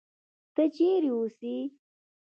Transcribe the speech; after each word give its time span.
ته 0.55 0.63
چېرې 0.75 1.09
اوسې؟ 1.15 1.55